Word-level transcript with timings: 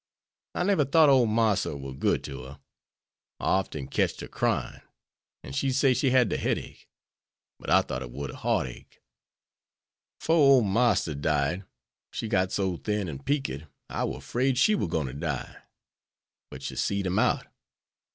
I 0.55 0.63
never 0.63 0.83
thought 0.83 1.09
ole 1.09 1.27
Marster 1.27 1.75
war 1.75 1.93
good 1.93 2.23
to 2.23 2.41
her. 2.45 2.59
I 3.39 3.45
often 3.45 3.87
ketched 3.87 4.21
her 4.21 4.27
crying, 4.27 4.81
an' 5.43 5.53
she'd 5.53 5.73
say 5.73 5.93
she 5.93 6.09
had 6.09 6.27
de 6.27 6.37
headache, 6.37 6.89
but 7.59 7.69
I 7.69 7.83
thought 7.83 8.01
it 8.01 8.09
war 8.09 8.27
de 8.27 8.35
heartache. 8.35 8.99
'Fore 10.19 10.35
ole 10.53 10.63
Marster 10.63 11.13
died, 11.13 11.65
she 12.11 12.27
got 12.27 12.51
so 12.51 12.77
thin 12.77 13.07
an' 13.09 13.19
peaked 13.21 13.51
I 13.91 14.03
war 14.05 14.23
'fraid 14.23 14.57
she 14.57 14.73
war 14.73 14.89
gwine 14.89 15.05
to 15.05 15.13
die; 15.13 15.57
but 16.49 16.63
she 16.63 16.77
seed 16.77 17.05
him 17.05 17.19
out. 17.19 17.45